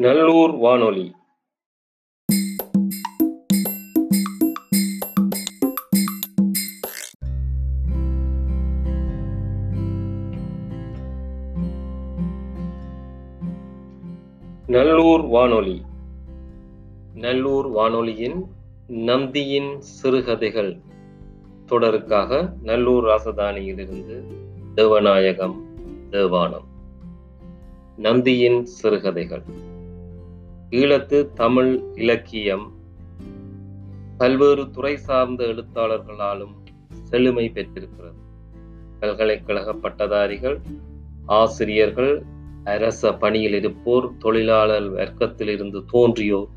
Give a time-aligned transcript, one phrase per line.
[0.00, 1.14] நல்லூர் வானொலி.
[14.66, 15.82] நல்லூர் வானொலி.
[17.14, 18.46] நல்லூர் வானொலியின்
[18.86, 20.80] நந்தியின் சிறுகதைகள்.
[21.68, 24.24] தொடருக்காக நல்லூர் ராசதானியிலிருந்து
[24.74, 25.56] தேவநாயகம்
[26.10, 26.64] தேவானம்.
[27.96, 29.69] நந்தியின் சிறுகதைகள்.
[30.70, 32.72] ஈழத்து தமிழ் இலக்கியம்.
[34.18, 36.54] பல்வேறு துறை சார்ந்த எழுத்தாளர்களாலும்
[37.04, 38.18] செழுமை பெற்றிருக்கிறது.
[39.00, 40.60] பல்கலைக்கழக பட்டதாரிகள்
[41.26, 42.22] ஆசிரியர்கள்
[42.64, 46.48] அரச பணியில் இருப்போர் தொழிலாளர் வர்க்கத்திலிருந்து தோன்றியோர்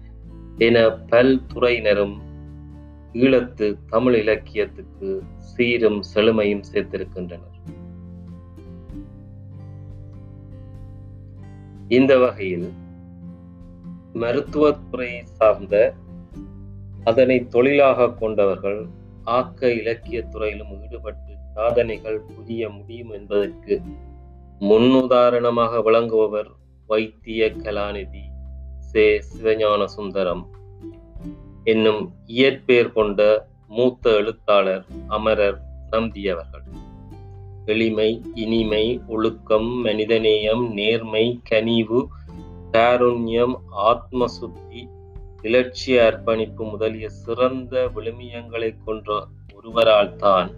[0.57, 2.21] என பல்துறையினரும்
[3.13, 7.51] ஈழத்து தமிழ் இலக்கியத்துக்கு சீரும் செழுமையும் சேர்த்திருக்கின்றனர்.
[11.87, 12.71] இந்த வகையில்
[14.15, 15.75] மருத்துவத்துறையை சார்ந்த
[17.03, 18.81] அதனை தொழிலாக கொண்டவர்கள்
[19.31, 23.75] ஆக்க இலக்கிய துறையிலும் ஈடுபட்டு சாதனைகள் புரிய முடியும் என்பதற்கு
[24.61, 26.51] முன்னுதாரணமாக விளங்குபவர்
[26.89, 28.23] வைத்திய கலாநிதி
[28.91, 30.43] சே சிவஞான சுந்தரம்
[31.63, 33.21] என்னும் இயற்பெயர் கொண்ட
[33.67, 35.59] மூத்த எழுத்தாளர் அமரர்
[35.91, 36.65] நம்பியவர்கள்
[37.65, 41.99] எளிமை இனிமை ஒழுக்கம் மனிதநேயம் நேர்மை கனிவு
[42.77, 44.89] தாருண்யம் ஆத்ம சுத்தி
[45.41, 50.51] இலட்சிய அர்ப்பணிப்பு முதலிய சிறந்த விழுமியங்களை கொன்ற ஒருவரால் தான்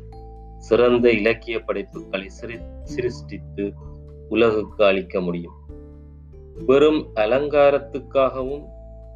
[0.58, 3.73] சிறந்த இலக்கிய படைப்புகளை சிரி சிருஷ்டித்து
[4.30, 5.53] உலகுக்கு அளிக்க முடியும்.
[6.66, 8.66] வெறும் அலங்காரத்துக்காகவும்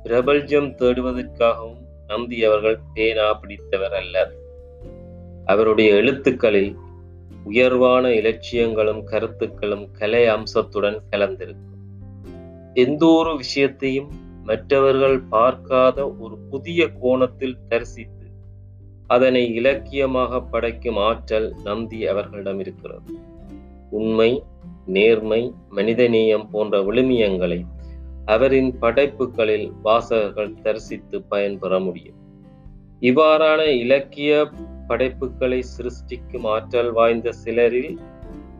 [0.03, 4.35] பிரபல்ஜம் தேடுவதற்காகவும் நம்பி அவர்கள் பேனா பிடித்தவர் அல்லர்
[5.45, 6.77] அவருடைய எழுத்துக்களில்
[7.43, 11.78] உயர்வான இலட்சியங்களும் கருத்துக்களும் கலை அம்சத்துடன் கலந்திருக்கும்.
[12.73, 14.09] எந்த ஒரு விஷயத்தையும்
[14.43, 18.27] மற்றவர்கள் பார்க்காத ஒரு புதிய கோணத்தில் தரிசித்து
[19.07, 23.13] அதனை இலக்கியமாக படைக்கும் ஆற்றல் நந்தி அவர்களிடம் இருக்கிறது.
[23.89, 24.43] உண்மை
[24.85, 27.65] நேர்மை மனிதநேயம் போன்ற விழுமியங்களை
[28.25, 32.17] அவரின் படைப்புகளில் வாசகர்கள் தரிசித்து பயன்பெற முடியும்.
[33.01, 34.51] இவ்வாறான இலக்கிய
[34.87, 37.99] படைப்புகளை சிருஷ்டிக்கும் ஆற்றல் வாய்ந்த சிலரில்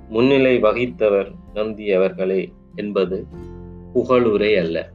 [0.10, 3.28] முன்னிலை வகித்தவர் நந்தி அவர்களே என்பது
[3.96, 4.92] புகழுரை அல்ல.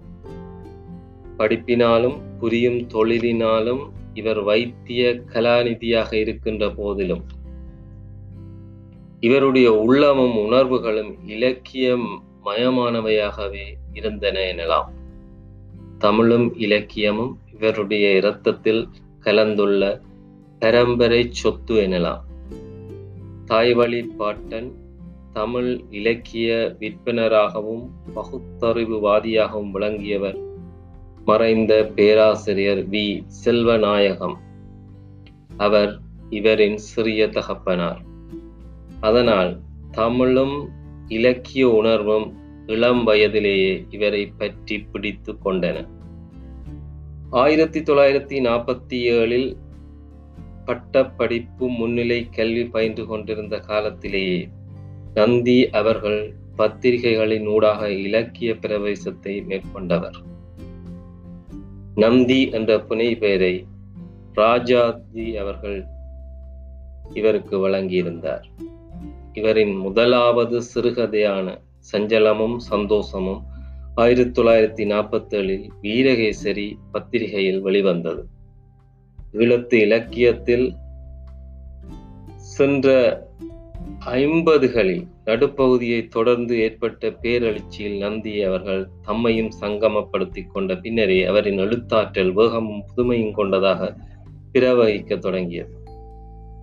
[1.38, 7.24] படிப்பினாலும் புரியும் தொழிலினாலும் இவர் வைத்திய கலாநிதியாக இருக்கின்ற போதிலும்
[9.20, 14.88] இவருடைய உள்ளமும் உணர்வுகளும் இலக்கியம் மயமானவையாகவே இருந்தன எனலாம்.
[15.98, 18.88] தமிழும் இலக்கியமும் இவருடைய இரத்தத்தில்
[19.20, 20.00] கலந்துள்ள
[20.58, 22.20] பரம்பரை சொத்து எனலாம்.
[23.44, 24.83] தாய்வழி பாட்டன்
[25.34, 30.38] தமிழ் இலக்கிய விற்பனராகவும் பகுத்தறிவுவாதியாகவும் விளங்கியவர்
[31.24, 33.22] மறைந்த பேராசிரியர் வி.
[33.44, 34.34] செல்வநாயகம்.
[35.56, 35.98] அவர்
[36.30, 38.02] இவரின் சிறிய தகப்பனார்.
[39.00, 40.68] அதனால் தமிழும்
[41.08, 42.34] இலக்கிய உணர்வும்
[42.66, 45.88] இளம் வயதிலேயே இவரை பற்றி பிடித்து கொண்டன.
[47.30, 49.56] ஆயிரத்தி தொள்ளாயிரத்தி நாற்பத்தி ஏழில்
[50.64, 54.48] பட்டப்படிப்பு முன்னிலை கல்வி பயின்று கொண்டிருந்த காலத்திலேயே
[55.14, 60.16] நந்தி அவர்கள் பத்திரிகைகளின் ஊடாக இலக்கிய பிரவேசத்தை மேற்கொண்டவர்.
[61.94, 63.66] நந்தி என்ற புனை பெயரை
[64.32, 65.84] ராஜாஜி அவர்கள்
[67.14, 68.42] இவருக்கு வழங்கியிருந்தார்.
[69.32, 71.58] இவரின் முதலாவது சிறுகதையான
[71.92, 73.42] சஞ்சலமும் சந்தோஷமும்
[73.94, 78.26] ஆயிரத்தி தொள்ளாயிரத்தி நாற்பத்தி ஏழில் வீரகேசரி பத்திரிகையில் வெளிவந்தது.
[79.32, 80.74] ஈழத்து இலக்கியத்தில்
[82.36, 82.88] சென்ற
[84.06, 93.32] ஐம்பதுகளில் நடுப்பகுதியை தொடர்ந்து ஏற்பட்ட பேரழிச்சியில் நந்தி அவர்கள் தம்மையும் சங்கமப்படுத்தி கொண்ட பின்னரே அவரின் எழுத்தாற்றல் வேகமும் புதுமையும்
[93.32, 93.96] கொண்டதாக
[94.52, 95.76] பிரவகிக்க தொடங்கியது.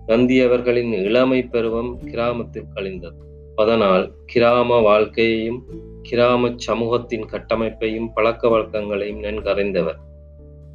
[0.06, 3.18] நந்தி அவர்களின் இளமை பருவம் கிராமத்தில் கழிந்தது.
[3.56, 5.64] அதனால் கிராம வாழ்க்கையையும்
[6.02, 10.00] கிராம சமூகத்தின் கட்டமைப்பையும் பழக்க வழக்கங்களையும் நன்கறிந்தவர்.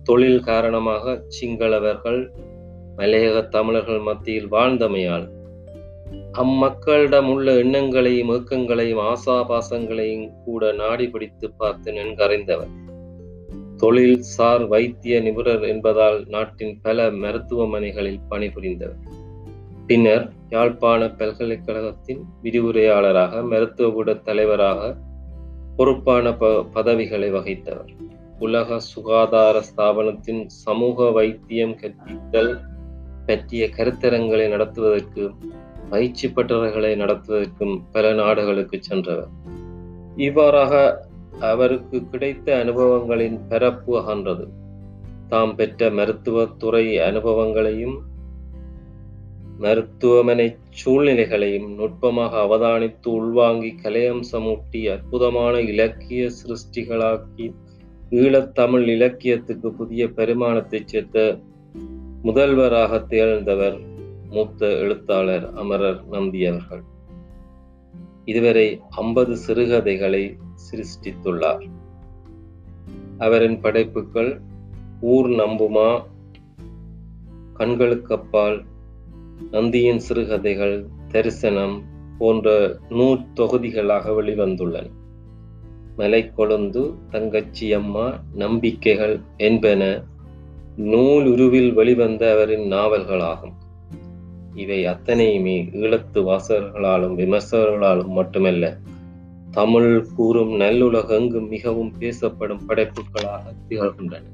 [0.03, 2.33] தொழில் காரணமாக சிங்களவர்கள்
[2.97, 5.35] மலையக தமிழர்கள் மத்தியில் வாழ்ந்தமையால்
[6.33, 12.73] அம்மக்களிடம் உள்ள எண்ணங்களையும் ஏக்கங்களையும் ஆசாபாசங்களையும் கூட நாடி பிடித்து பார்த்து நன்கறைந்தவர்
[13.77, 19.01] தொழில் சார் வைத்திய நிபுணர் என்பதால் நாட்டின் பல மருத்துவமனைகளில் பணிபுரிந்தவர்
[19.87, 24.95] பின்னர் யாழ்ப்பாண பல்கலைக்கழகத்தின் விரிவுரையாளராக மருத்துவக்கூட தலைவராக
[25.75, 27.91] பொறுப்பான ப பதவிகளை வகித்தவர்.
[28.39, 32.59] உலக சுகாதார ஸ்தாபனத்தின் சமூக வைத்தியம் கற்பித்தல்
[33.25, 35.31] பற்றிய கருத்தரங்களை நடத்துவதற்கு
[35.89, 39.29] பயிற்சி பெற்றவர்களை நடத்துவதற்கும் பல நாடுகளுக்கு சென்றவர்.
[40.15, 41.05] இவ்வாறாக
[41.39, 44.47] அவருக்கு கிடைத்த அனுபவங்களின் பரப்பு அகன்றது.
[45.27, 47.97] தாம் பெற்ற மருத்துவத்துறை அனுபவங்களையும்
[49.57, 57.53] மருத்துவமனை சூழ்நிலைகளையும் நுட்பமாக அவதானித்து உள்வாங்கி கலையம்சமூட்டி அற்புதமான இலக்கிய சிருஷ்டிகளாக்கி
[58.11, 61.37] ஈழத்தமிழ் இலக்கியத்துக்கு புதிய பரிமாணத்தை சேர்த்த
[62.21, 63.95] முதல்வராக திகழ்ந்தவர்
[64.29, 66.81] மூத்த எழுத்தாளர் அமரர் நம்பி அவர்கள்.
[68.25, 70.37] இதுவரை ஐம்பது சிறுகதைகளை
[70.71, 71.69] சிருஷ்டித்துள்ளார்.
[73.17, 74.41] அவரின் படைப்புகள்
[75.01, 76.03] ஊர் நம்புமா
[77.57, 78.65] கண்களுக்கப்பால்
[79.51, 81.83] நந்தியின் சிறுகதைகள் தரிசனம்
[82.17, 84.89] போன்ற நூற்தொகுதிகளாக வெளிவந்துள்ளன.
[85.97, 90.03] மலைக்கொழுந்து தங்கச்சி அம்மா நம்பிக்கைகள் என்பன
[90.77, 93.53] நூலுருவில் வெளிவந்த அவரின் நாவல்களாகும்.
[94.57, 98.77] இவை அத்தனையுமே ஈழத்து வாசகர்களாலும் விமர்சகர்களாலும் மட்டுமல்ல
[99.51, 104.25] தமிழ் கூறும் நல்லுலகெங்கும் மிகவும் பேசப்படும் படைப்புகளாக திகழ்கின்றன.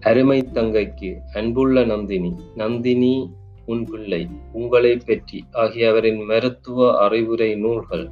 [0.00, 3.14] அருமை தங்கைக்கு அன்புள்ள நந்தினி நந்தினி
[3.66, 8.06] உன் பிள்ளை உங்களை பற்றி ஆகிய அவரின் மருத்துவ அறிவுரை நூல்கள்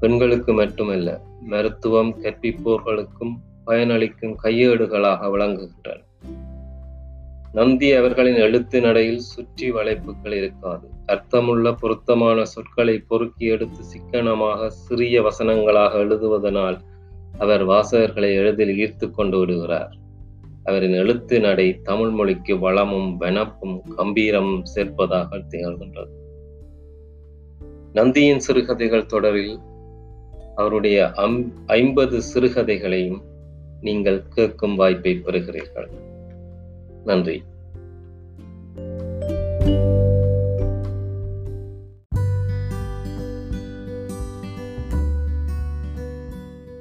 [0.00, 3.34] பெண்களுக்கு மட்டுமல்ல மருத்துவம் கற்பிப்போர்களுக்கும்
[3.66, 6.00] பயனளிக்கும் கையேடுகளாக விளங்குகின்றன.
[7.56, 10.88] நந்தி அவர்களின் எழுத்து நடையில் சுற்றி வளைப்புகள் இருக்காது.
[11.06, 16.76] அர்த்தமுள்ள பொருத்தமான சொற்களை பொறுக்கி எடுத்து சிக்கனமாக சிறிய வசனங்களாக எழுதுவதனால்
[17.38, 19.92] அவர் வாசகர்களை எளிதில் ஈர்த்து கொண்டு விடுகிறார்.
[20.64, 26.14] அவரின் எழுத்து நடை தமிழ் மொழிக்கு வளமும் வெனப்பும் கம்பீரமும் சேர்ப்பதாக திகழ்கின்றது.
[27.92, 29.60] நந்தியின் சிறுகதைகள் தொடரில்
[30.56, 33.22] அவருடைய அம் ஐம்பது சிறுகதைகளையும்
[33.80, 35.88] நீங்கள் கேட்கும் வாய்ப்பை பெறுகிறீர்கள்.
[37.06, 37.42] நன்றி.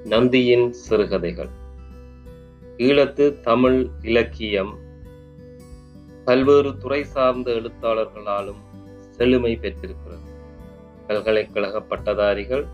[0.06, 1.50] நந்தியின் சிறுகதைகள்.
[2.78, 4.78] ஈழத்து தமிழ் இலக்கியம்.
[6.26, 8.62] பல்வேறு துறை சார்ந்த எழுத்தாளர்களாலும்
[9.12, 10.34] செழுமை பெற்றிருக்கிறது.
[11.08, 12.66] பல்கலைக்கழக பட்டதாரிகள்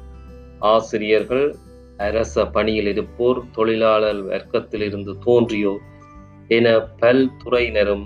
[0.59, 1.55] ஆசிரியர்கள்
[1.97, 5.89] அரச பணியில் இருப்போர் தொழிலாளர் வர்க்கத்தில் இருந்து தோன்றியோர்
[6.51, 6.69] என
[6.99, 8.05] பல்துறையினரும்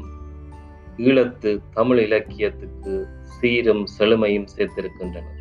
[0.97, 5.33] ஈழத்து தமிழ் இலக்கியத்துக்கு சீரும் செழுமையும் சேர்த்திருக்கின்றனர்.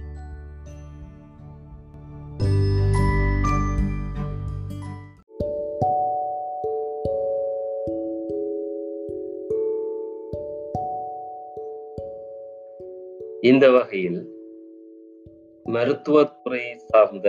[13.40, 14.20] இந்த வகையில்
[15.66, 17.28] மருத்துவத்துறையை சார்ந்த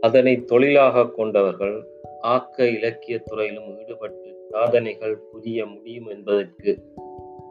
[0.00, 1.76] அதனை தொழிலாக கொண்டவர்கள்
[2.20, 6.78] ஆக்க இலக்கிய துறையிலும் ஈடுபட்டு சாதனைகள் புரிய முடியும் என்பதற்கு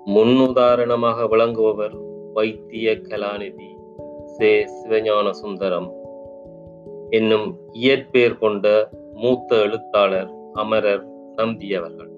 [0.05, 1.95] முன்னுதாரணமாக விளங்குபவர்
[2.33, 3.69] வைத்திய கலாநிதி
[4.25, 5.93] சே சிவஞான சுந்தரம்
[7.09, 11.05] என்னும் இயற்பெயர் கொண்ட மூத்த எழுத்தாளர் அமரர்
[11.35, 12.15] நம்பி அவர்கள்.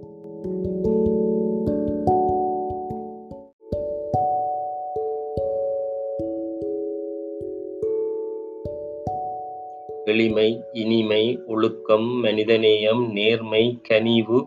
[10.06, 14.46] எளிமை இனிமை ஒழுக்கம் மனிதநேயம் நேர்மை கனிவு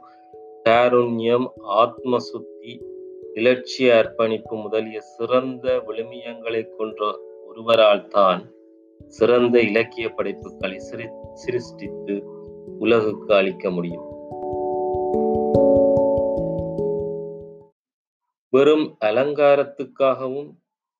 [0.72, 2.80] காருண்யம் ஆத்ம சுத்தி
[3.34, 8.52] இலட்சிய அர்ப்பணிப்பு முதலிய சிறந்த விழுமியங்களை கொன்ற ஒருவரால் தான்
[9.08, 12.22] சிறந்த இலக்கிய படைப்புகளை சிரி சிருஷ்டித்து
[12.78, 14.06] உலகுக்கு அளிக்க முடியும்.
[18.48, 20.50] வெறும் அலங்காரத்துக்காகவும்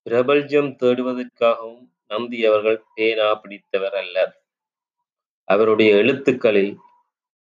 [0.02, 4.44] பிரபல்யம் தேடுவதற்காகவும் நம்பி அவர்கள் பேனா பிடித்தவர் அல்லர்
[5.44, 6.76] அவருடைய எழுத்துக்களில்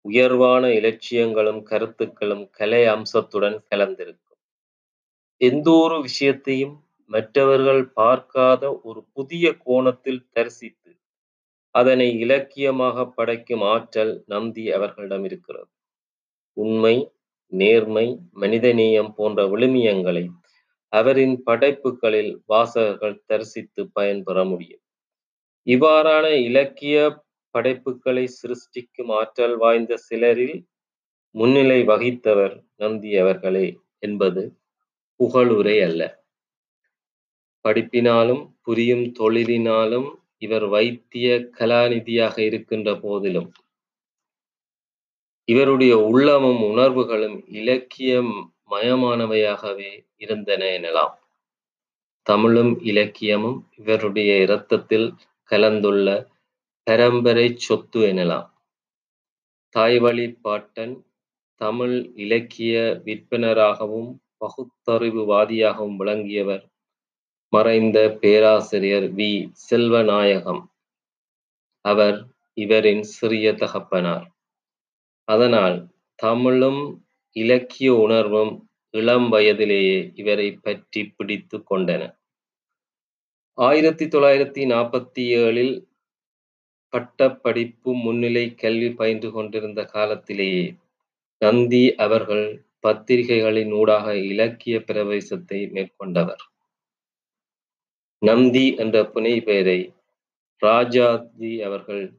[0.04, 4.40] உயர்வான இலட்சியங்களும் கருத்துக்களும் கலை அம்சத்துடன் கலந்திருக்கும்.
[5.40, 6.76] எந்த ஒரு விஷயத்தையும்
[7.10, 10.90] மற்றவர்கள் பார்க்காத ஒரு புதிய கோணத்தில் தரிசித்து
[11.74, 15.70] அதனை இலக்கியமாக படைக்கும் ஆற்றல் நந்தி அவர்களிடம் இருக்கிறது.
[16.56, 16.96] உண்மை
[17.52, 18.06] நேர்மை
[18.40, 20.24] மனிதநேயம் போன்ற விழுமியங்களை
[20.92, 24.82] அவரின் படைப்புகளில் வாசகர்கள் தரிசித்து பயன்பெற முடியும்.
[25.66, 26.96] இவ்வாறான இலக்கிய
[27.50, 30.56] படைப்புகளை சிருஷ்டிக்கும் ஆற்றல் வாய்ந்த சிலரில்
[31.34, 33.66] முன்னிலை வகித்தவர் நந்தி அவர்களே
[33.98, 34.42] என்பது
[35.20, 36.02] புகழுரை அல்ல.
[37.64, 43.50] படிப்பினாலும் புரியும் தொழிலினாலும் இவர் வைத்திய கலாநிதியாக இருக்கின்ற போதிலும்
[45.48, 48.20] இவருடைய உள்ளமும் உணர்வுகளும் இலக்கிய
[48.70, 51.14] மயமானவையாகவே இருந்தன எனலாம்.
[52.26, 55.08] தமிழும் இலக்கியமும் இவருடைய இரத்தத்தில்
[55.50, 56.08] கலந்துள்ள
[56.86, 58.48] பரம்பரைச் சொத்து எனலாம்
[59.74, 60.94] தாய்வழி பாட்டன்
[61.60, 64.10] தமிழ் இலக்கிய விற்பனராகவும்
[64.40, 66.64] பகுத்தறிவுவாதியாகவும் விளங்கியவர்
[67.52, 70.62] மறைந்த பேராசிரியர் வி செல்வநாயகம்
[71.84, 72.18] அவர்
[72.54, 74.26] இவரின் சிறிய தகப்பனார்.
[75.28, 76.82] அதனால் தமிழும்
[77.36, 78.52] இலக்கிய உணர்வும்
[78.94, 82.02] இளம் வயதிலேயே இவரைப் பற்றிப் பிடித்துக் கொண்டன.
[83.58, 85.24] ஆயிரத்தி தொள்ளாயிரத்தி நாற்பத்தி
[86.92, 90.74] ஏழில் பட்டப்படிப்பு முன்னிலைக் கல்வி பயின்று கொண்டிருந்த காலத்திலேயே
[91.38, 96.40] நந்தி அவர்கள் பத்திரிகைகளின் ஊடாக இலக்கிய பிரவேசத்தை மேற்கொண்டவர்.
[98.18, 99.94] நந்தி என்ற புனை பெயரை
[100.56, 102.12] ராஜாஜி அவர்கள்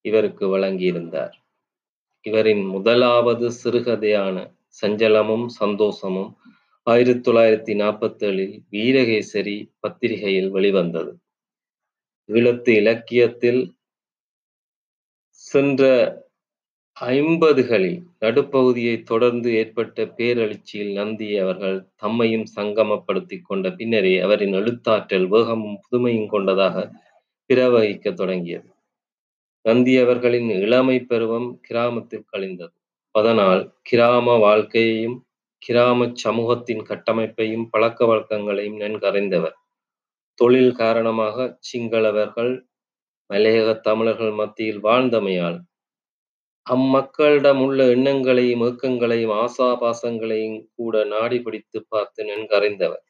[0.00, 1.32] இவருக்கு வழங்கியிருந்தார்.
[2.22, 6.36] இவரின் முதலாவது சிறுகதையான சஞ்சலமும் சந்தோஷமும்
[6.82, 11.18] ஆயிரத்தி தொள்ளாயிரத்தி நாற்பத்தி ஏழில் வீரகேசரி பத்திரிகையில் வெளிவந்தது.
[12.28, 13.74] ஈழத்து இலக்கியத்தில்
[15.28, 15.82] சென்ற
[17.00, 26.26] ஐம்பதுகளில் நடுப்பகுதியை தொடர்ந்து ஏற்பட்ட பேரெழுச்சியில் நந்தி அவர்கள் தம்மையும் சங்கமப்படுத்திக் கொண்ட பின்னரே அவரின் எழுத்தாற்றல் வேகமும் புதுமையும்
[26.26, 26.90] கொண்டதாக
[27.50, 28.74] பிரவகிக்க தொடங்கியது.
[29.62, 32.72] நந்தி அவர்களின் இளமைப் பருவம் கிராமத்தில் கழிந்தது.
[33.10, 35.26] அதனால் கிராம வாழ்க்கையையும்,
[35.68, 39.63] கிராமச் சமூகத்தின் கட்டமைப்பையும், பழக்க வழக்கங்களையும் நன்கறைந்தவர்
[40.38, 42.52] தொழில் காரணமாகச் சிங்களவர்கள்,
[43.30, 45.58] மலையகத் தமிழர்கள் மத்தியில் வாழ்ந்தமையால்,
[46.66, 53.04] அம்மக்களிடமுள்ள எண்ணங்களையும், ஏக்கங்களையும், ஆசாபாசங்களையும் கூட நாடி பிடித்துப் பார்த்து நன்கறிந்தவர்.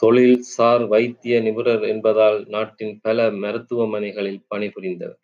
[0.00, 5.20] தொழில் சார் வைத்திய நிபுணர் என்பதால் நாட்டின் பல மருத்துவமனைகளில் பணிபுரிந்தவர்.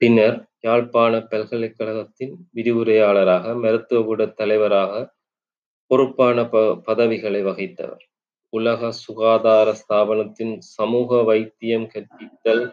[0.00, 4.92] பின்னர் யாழ்ப்பாணப் பல்கலைக்கழகத்தின் விரிவுரையாளராக, மருத்துவ கூட தலைவராக
[5.90, 8.04] பொறுப்பான ப பதவிகளை வகித்தவர்.
[8.54, 12.64] உலக சுகாதார ஸ்தாபனத்தின் சமூக வைத்தியம் கற்பித்தல்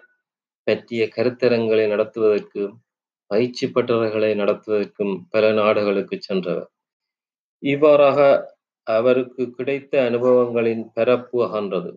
[0.68, 2.74] பற்றிய கருத்தரங்களை நடத்துவதற்கும்,
[3.32, 6.70] பயிற்சி பெற்றவர்களை நடத்துவதற்கும் பல நாடுகளுக்கு சென்றவர்.
[7.64, 8.20] இவ்வாறாக
[8.88, 11.92] அவருக்கு கிடைத்த அனுபவங்களின் பரப்பு அகன்றது.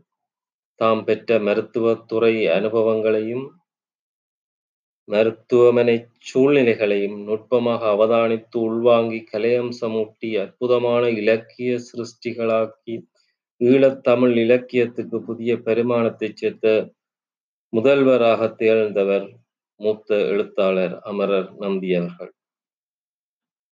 [0.80, 3.46] தாம் பெற்ற மருத்துவத் துறை அனுபவங்களையும்,
[5.08, 12.94] மருத்துவமனை சூழ்நிலைகளையும் நுட்பமாக அவதானித்து உள்வாங்கிக் கலையம்சமூட்டி அற்புதமான இலக்கிய சிருஷ்டிகளாக்கி
[13.60, 16.92] ஈழத்தமிழ் இலக்கியத்துக்கு புதிய பரிமாணத்தைச் சேர்த்த
[17.76, 19.36] முதல்வராகத் திகழ்ந்தவர்
[19.76, 22.34] மூத்த எழுத்தாளர் அமரர் நந்தி அவர்கள்.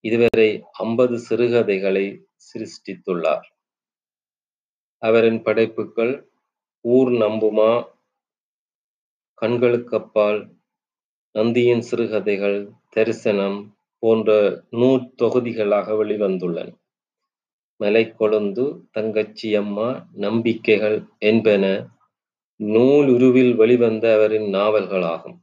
[0.01, 3.47] இதுவரை ஐம்பது சிறுகதைகளை சிருஷ்டித்துள்ளார்.
[4.99, 6.31] அவரின் படைப்புக்கள்
[6.81, 7.89] ஊர் நம்புமா,
[9.43, 10.41] கண்களுக்கப்பால்,
[11.33, 14.31] நந்தியின் சிறுகதைகள், தரிசனம் போன்ற
[14.71, 16.82] நூற்தொகுதிகளாக வெளிவந்துள்ளன.
[17.83, 21.87] மலைக்கொழுந்து, தங்கச்சியம்மா, நம்பிக்கைகள் என்பன
[22.61, 25.39] நூலுருவில் வெளிவந்த அவரின் நாவல்களாகும்.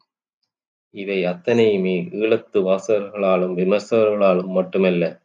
[0.89, 5.21] இவை அத்தனையுமே ஈழத்து வாசகர்களாலும் விமர்சகர்களாலும் மட்டுமல்ல,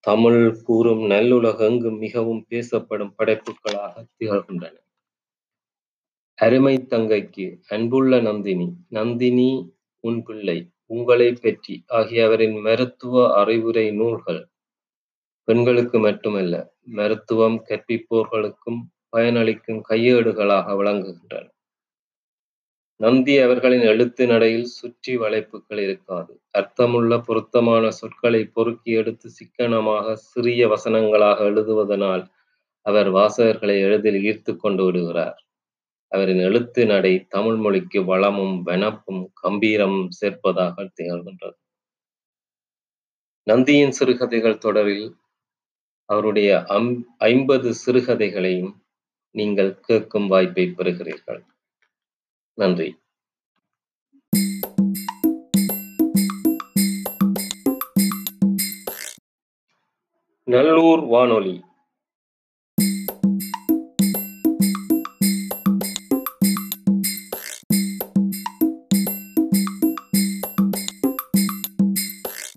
[0.00, 4.76] தமிழ் கூறும் நல்லுலகெங்கும் மிகவும் பேசப்படும் படைப்புக்களாகத் திகழ்கின்றன.
[6.34, 14.48] அருமைத் தங்கைக்கு அன்புள்ள நந்தினி, நந்தினி உன் பிள்ளை, உங்களைப் பற்றி ஆகிய அவரின் மருத்துவ அறிவுரை நூல்கள்
[15.50, 16.54] பெண்களுக்கு மட்டுமல்ல,
[16.84, 18.80] மருத்துவம் கற்பிப்போர்களுக்கும்
[19.16, 21.48] பயனளிக்கும் கையேடுகளாக விளங்குகின்றன.
[22.96, 26.40] நந்தி அவர்களின் எழுத்து நடையில் சுற்றி வளைப்புகள் இருக்காது.
[26.50, 32.24] அர்த்தமுள்ள பொருத்தமான சொற்களை பொறுக்கி எடுத்து சிக்கனமாக சிறிய வசனங்களாக எழுதுவதனால்
[32.86, 35.38] அவர் வாசகர்களை எளிதில் ஈர்த்துக் கொண்டு விடுகிறார்.
[36.12, 41.58] அவரின் எழுத்து நடை தமிழ் மொழிக்கு வளமும், வெனப்பும் கம்பீரமும் சேர்ப்பதாக திகழ்கின்றது.
[43.42, 45.16] நந்தியின் சிறுகதைகள் தொடரில்
[46.10, 48.72] அவருடைய அம் ஐம்பது சிறுகதைகளையும்
[49.30, 51.42] நீங்கள் கேட்கும் வாய்ப்பை பெறுகிறீர்கள்.
[52.54, 52.88] நன்றி.
[60.44, 61.64] நல்லூர் வானொலி